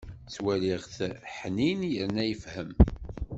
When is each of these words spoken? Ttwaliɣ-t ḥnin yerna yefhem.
Ttwaliɣ-t 0.25 0.97
ḥnin 1.37 1.81
yerna 1.93 2.23
yefhem. 2.25 2.71